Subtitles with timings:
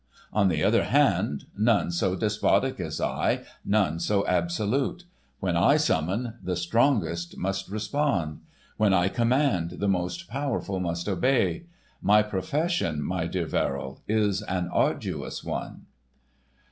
[0.33, 5.03] On the other hand, none so despotic as I, none so absolute.
[5.39, 8.39] When I summon, the strongest must respond;
[8.77, 11.65] when I command, the most powerful must obey.
[12.01, 15.85] My profession, my dear Verrill, is an arduous one."